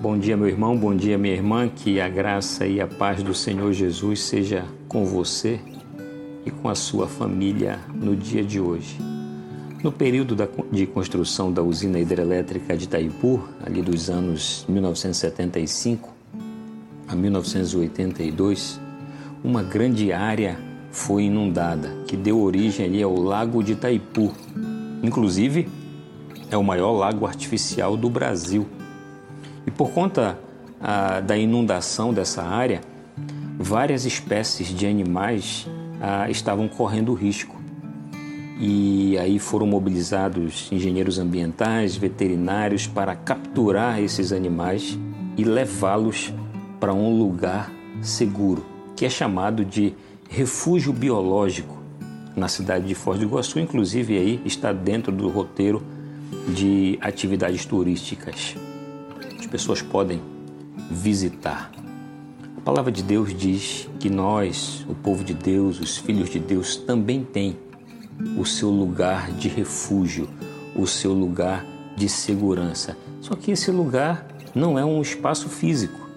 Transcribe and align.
Bom 0.00 0.16
dia, 0.16 0.36
meu 0.36 0.46
irmão, 0.46 0.76
bom 0.76 0.94
dia, 0.94 1.18
minha 1.18 1.34
irmã. 1.34 1.68
Que 1.68 2.00
a 2.00 2.08
graça 2.08 2.64
e 2.64 2.80
a 2.80 2.86
paz 2.86 3.20
do 3.20 3.34
Senhor 3.34 3.72
Jesus 3.72 4.20
seja 4.20 4.64
com 4.86 5.04
você 5.04 5.58
e 6.46 6.52
com 6.52 6.68
a 6.68 6.76
sua 6.76 7.08
família 7.08 7.80
no 7.92 8.14
dia 8.14 8.44
de 8.44 8.60
hoje. 8.60 8.96
No 9.82 9.90
período 9.90 10.36
de 10.70 10.86
construção 10.86 11.52
da 11.52 11.64
usina 11.64 11.98
hidrelétrica 11.98 12.76
de 12.76 12.84
Itaipu, 12.84 13.42
ali 13.60 13.82
dos 13.82 14.08
anos 14.08 14.64
1975 14.68 16.14
a 17.08 17.16
1982, 17.16 18.80
uma 19.42 19.64
grande 19.64 20.12
área 20.12 20.60
foi 20.92 21.24
inundada, 21.24 21.88
que 22.06 22.16
deu 22.16 22.40
origem 22.40 22.86
ali 22.86 23.02
ao 23.02 23.16
Lago 23.16 23.64
de 23.64 23.72
Itaipu. 23.72 24.32
Inclusive, 25.02 25.68
é 26.52 26.56
o 26.56 26.62
maior 26.62 26.92
lago 26.92 27.26
artificial 27.26 27.96
do 27.96 28.08
Brasil 28.08 28.77
e 29.68 29.70
por 29.70 29.90
conta 29.90 30.38
ah, 30.80 31.20
da 31.20 31.36
inundação 31.36 32.10
dessa 32.10 32.42
área, 32.42 32.80
várias 33.58 34.06
espécies 34.06 34.68
de 34.68 34.86
animais 34.86 35.68
ah, 36.00 36.30
estavam 36.30 36.66
correndo 36.66 37.12
risco. 37.12 37.54
E 38.58 39.18
aí 39.18 39.38
foram 39.38 39.66
mobilizados 39.66 40.72
engenheiros 40.72 41.18
ambientais, 41.18 41.96
veterinários 41.96 42.86
para 42.86 43.14
capturar 43.14 44.00
esses 44.00 44.32
animais 44.32 44.98
e 45.36 45.44
levá-los 45.44 46.32
para 46.80 46.94
um 46.94 47.18
lugar 47.18 47.70
seguro, 48.00 48.64
que 48.96 49.04
é 49.04 49.10
chamado 49.10 49.66
de 49.66 49.92
refúgio 50.30 50.94
biológico 50.94 51.76
na 52.34 52.48
cidade 52.48 52.86
de 52.86 52.94
Foz 52.94 53.18
do 53.18 53.26
Iguaçu, 53.26 53.60
inclusive 53.60 54.16
aí 54.16 54.40
está 54.46 54.72
dentro 54.72 55.12
do 55.12 55.28
roteiro 55.28 55.82
de 56.48 56.98
atividades 57.02 57.66
turísticas 57.66 58.56
pessoas 59.48 59.82
podem 59.82 60.20
visitar. 60.90 61.70
A 62.56 62.60
palavra 62.60 62.92
de 62.92 63.02
Deus 63.02 63.34
diz 63.34 63.88
que 63.98 64.10
nós, 64.10 64.84
o 64.88 64.94
povo 64.94 65.24
de 65.24 65.34
Deus, 65.34 65.80
os 65.80 65.96
filhos 65.96 66.28
de 66.28 66.38
Deus, 66.38 66.76
também 66.76 67.24
tem 67.24 67.56
o 68.36 68.44
seu 68.44 68.68
lugar 68.70 69.30
de 69.32 69.48
refúgio, 69.48 70.28
o 70.74 70.86
seu 70.86 71.12
lugar 71.12 71.64
de 71.96 72.08
segurança. 72.08 72.96
Só 73.20 73.34
que 73.34 73.50
esse 73.50 73.70
lugar 73.70 74.26
não 74.54 74.78
é 74.78 74.84
um 74.84 75.00
espaço 75.00 75.48
físico. 75.48 76.08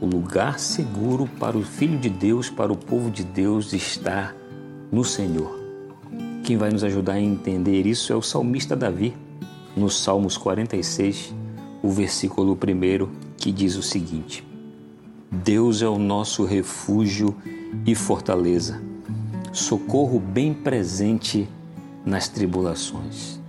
O 0.00 0.06
lugar 0.06 0.58
seguro 0.58 1.28
para 1.38 1.58
o 1.58 1.62
filho 1.62 1.98
de 1.98 2.08
Deus, 2.08 2.48
para 2.48 2.72
o 2.72 2.76
povo 2.76 3.10
de 3.10 3.22
Deus, 3.22 3.72
está 3.72 4.34
no 4.90 5.04
Senhor. 5.04 5.58
Quem 6.44 6.56
vai 6.56 6.70
nos 6.70 6.82
ajudar 6.82 7.14
a 7.14 7.20
entender 7.20 7.86
isso 7.86 8.12
é 8.12 8.16
o 8.16 8.22
salmista 8.22 8.74
Davi, 8.74 9.14
nos 9.76 10.02
Salmos 10.02 10.36
46, 10.36 11.34
o 11.82 11.90
versículo 11.90 12.52
1 12.54 13.08
que 13.36 13.50
diz 13.50 13.76
o 13.76 13.82
seguinte: 13.82 14.46
Deus 15.30 15.82
é 15.82 15.88
o 15.88 15.98
nosso 15.98 16.44
refúgio 16.44 17.34
e 17.86 17.94
fortaleza, 17.94 18.80
socorro 19.52 20.18
bem 20.18 20.52
presente 20.52 21.48
nas 22.04 22.28
tribulações. 22.28 23.40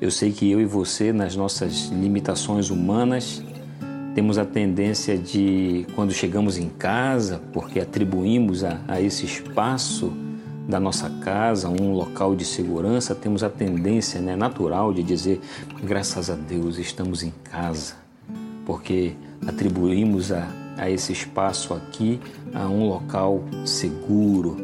Eu 0.00 0.10
sei 0.10 0.32
que 0.32 0.50
eu 0.50 0.60
e 0.60 0.64
você, 0.64 1.12
nas 1.12 1.36
nossas 1.36 1.88
limitações 1.88 2.70
humanas, 2.70 3.42
temos 4.14 4.36
a 4.36 4.44
tendência 4.44 5.16
de, 5.16 5.86
quando 5.94 6.12
chegamos 6.12 6.58
em 6.58 6.68
casa, 6.68 7.40
porque 7.52 7.80
atribuímos 7.80 8.64
a, 8.64 8.80
a 8.88 9.00
esse 9.00 9.24
espaço 9.24 10.12
da 10.68 10.78
nossa 10.78 11.10
casa, 11.22 11.68
um 11.68 11.92
local 11.92 12.36
de 12.36 12.44
segurança, 12.44 13.14
temos 13.14 13.42
a 13.42 13.50
tendência 13.50 14.20
né, 14.20 14.36
natural 14.36 14.92
de 14.92 15.02
dizer 15.02 15.40
graças 15.82 16.30
a 16.30 16.34
Deus 16.34 16.78
estamos 16.78 17.22
em 17.22 17.32
casa, 17.44 17.94
porque 18.64 19.14
atribuímos 19.46 20.30
a, 20.30 20.48
a 20.76 20.90
esse 20.90 21.12
espaço 21.12 21.74
aqui 21.74 22.20
a 22.54 22.66
um 22.68 22.88
local 22.88 23.42
seguro 23.64 24.56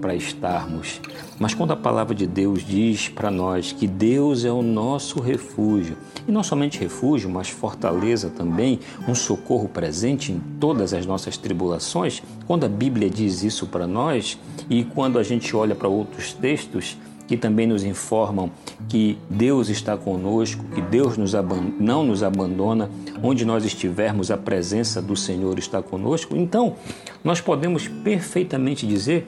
para 0.00 0.14
estarmos. 0.14 1.00
Mas 1.38 1.54
quando 1.54 1.72
a 1.72 1.76
palavra 1.76 2.14
de 2.14 2.26
Deus 2.26 2.64
diz 2.64 3.08
para 3.08 3.30
nós 3.30 3.72
que 3.72 3.86
Deus 3.86 4.44
é 4.44 4.50
o 4.50 4.62
nosso 4.62 5.20
refúgio, 5.20 5.96
e 6.26 6.32
não 6.32 6.42
somente 6.42 6.78
refúgio, 6.78 7.30
mas 7.30 7.48
fortaleza 7.48 8.30
também, 8.30 8.80
um 9.06 9.14
socorro 9.14 9.68
presente 9.68 10.32
em 10.32 10.40
todas 10.58 10.92
as 10.92 11.06
nossas 11.06 11.36
tribulações, 11.36 12.22
quando 12.46 12.64
a 12.64 12.68
Bíblia 12.68 13.08
diz 13.08 13.42
isso 13.42 13.66
para 13.66 13.86
nós 13.86 14.38
e 14.68 14.84
quando 14.84 15.18
a 15.18 15.22
gente 15.22 15.54
olha 15.54 15.74
para 15.74 15.88
outros 15.88 16.32
textos, 16.32 16.96
que 17.26 17.36
também 17.36 17.66
nos 17.66 17.84
informam 17.84 18.50
que 18.88 19.18
Deus 19.28 19.68
está 19.68 19.96
conosco, 19.96 20.64
que 20.74 20.80
Deus 20.80 21.16
nos 21.16 21.32
não 21.78 22.04
nos 22.04 22.22
abandona, 22.22 22.90
onde 23.22 23.44
nós 23.44 23.64
estivermos, 23.64 24.30
a 24.30 24.36
presença 24.36 25.02
do 25.02 25.16
Senhor 25.16 25.58
está 25.58 25.82
conosco. 25.82 26.36
Então, 26.36 26.76
nós 27.24 27.40
podemos 27.40 27.88
perfeitamente 27.88 28.86
dizer: 28.86 29.26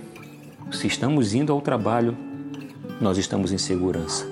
se 0.70 0.86
estamos 0.86 1.34
indo 1.34 1.52
ao 1.52 1.60
trabalho, 1.60 2.16
nós 3.00 3.18
estamos 3.18 3.52
em 3.52 3.58
segurança. 3.58 4.26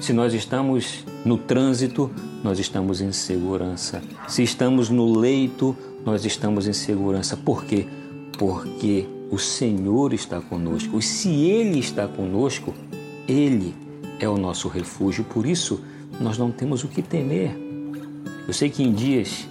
Se 0.00 0.12
nós 0.12 0.32
estamos 0.32 1.04
no 1.24 1.36
trânsito, 1.36 2.10
nós 2.42 2.58
estamos 2.58 3.00
em 3.00 3.10
segurança. 3.10 4.00
Se 4.28 4.42
estamos 4.42 4.90
no 4.90 5.18
leito, 5.18 5.76
nós 6.04 6.24
estamos 6.24 6.68
em 6.68 6.72
segurança. 6.72 7.36
Por 7.36 7.64
quê? 7.64 7.86
Porque 8.38 9.06
o 9.30 9.38
Senhor 9.38 10.12
está 10.12 10.40
conosco. 10.40 10.98
E 10.98 11.02
se 11.02 11.28
Ele 11.28 11.78
está 11.78 12.06
conosco, 12.06 12.74
Ele 13.26 13.74
é 14.18 14.28
o 14.28 14.36
nosso 14.36 14.68
refúgio. 14.68 15.24
Por 15.24 15.46
isso, 15.46 15.80
nós 16.20 16.38
não 16.38 16.50
temos 16.50 16.84
o 16.84 16.88
que 16.88 17.02
temer. 17.02 17.56
Eu 18.46 18.54
sei 18.54 18.70
que 18.70 18.82
em 18.82 18.92
dias 18.92 19.48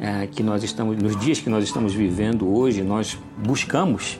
é, 0.00 0.26
que 0.26 0.42
nós 0.42 0.62
estamos, 0.64 0.96
nos 1.00 1.16
dias 1.16 1.40
que 1.40 1.48
nós 1.48 1.64
estamos 1.64 1.94
vivendo 1.94 2.48
hoje, 2.52 2.82
nós 2.82 3.18
buscamos 3.38 4.18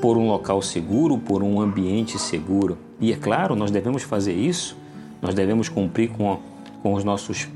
por 0.00 0.16
um 0.16 0.26
local 0.26 0.60
seguro, 0.62 1.18
por 1.18 1.42
um 1.42 1.60
ambiente 1.60 2.18
seguro. 2.18 2.78
E 3.00 3.12
é 3.12 3.16
claro, 3.16 3.54
nós 3.54 3.70
devemos 3.70 4.02
fazer 4.02 4.34
isso. 4.34 4.76
Nós 5.20 5.34
devemos 5.34 5.68
cumprir 5.68 6.10
com, 6.10 6.40
com 6.82 6.94
os 6.94 7.04
nossos 7.04 7.48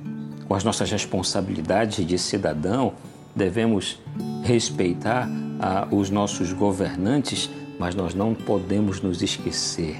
com 0.46 0.54
as 0.54 0.64
nossas 0.64 0.90
responsabilidades 0.90 2.06
de 2.06 2.18
cidadão, 2.18 2.94
devemos 3.34 3.98
respeitar 4.44 5.28
ah, 5.60 5.88
os 5.90 6.10
nossos 6.10 6.52
governantes, 6.52 7.50
mas 7.78 7.94
nós 7.94 8.14
não 8.14 8.34
podemos 8.34 9.00
nos 9.00 9.22
esquecer 9.22 9.96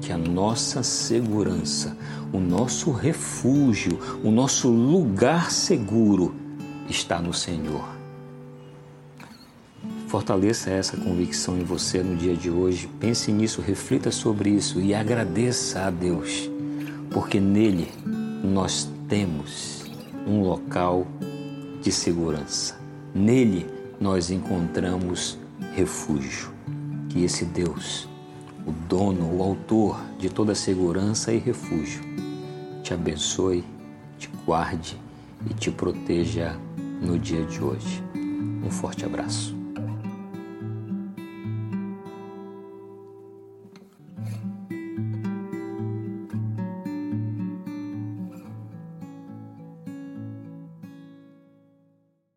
que 0.00 0.12
a 0.12 0.18
nossa 0.18 0.82
segurança, 0.82 1.96
o 2.32 2.40
nosso 2.40 2.90
refúgio, 2.90 3.98
o 4.24 4.30
nosso 4.30 4.68
lugar 4.68 5.50
seguro 5.50 6.34
está 6.88 7.20
no 7.20 7.34
Senhor. 7.34 8.00
Fortaleça 10.08 10.70
essa 10.70 10.96
convicção 10.96 11.56
em 11.56 11.62
você 11.62 12.02
no 12.02 12.16
dia 12.16 12.34
de 12.34 12.50
hoje. 12.50 12.88
Pense 12.98 13.30
nisso, 13.30 13.60
reflita 13.60 14.10
sobre 14.10 14.50
isso 14.50 14.80
e 14.80 14.92
agradeça 14.92 15.82
a 15.82 15.90
Deus, 15.90 16.50
porque 17.10 17.38
nele 17.38 17.88
nós 18.42 18.90
temos 19.08 19.84
um 20.26 20.40
local 20.42 21.06
de 21.80 21.92
segurança. 21.92 22.76
Nele 23.14 23.66
nós 24.00 24.30
encontramos 24.30 25.38
refúgio. 25.74 26.50
Que 27.10 27.24
esse 27.24 27.44
Deus, 27.44 28.08
o 28.66 28.72
dono, 28.88 29.36
o 29.36 29.42
autor 29.42 30.00
de 30.18 30.30
toda 30.30 30.54
segurança 30.54 31.32
e 31.32 31.38
refúgio, 31.38 32.00
te 32.82 32.94
abençoe, 32.94 33.64
te 34.18 34.30
guarde 34.46 34.96
e 35.48 35.54
te 35.54 35.70
proteja 35.70 36.56
no 37.02 37.18
dia 37.18 37.44
de 37.44 37.60
hoje. 37.62 38.02
Um 38.64 38.70
forte 38.70 39.04
abraço. 39.04 39.59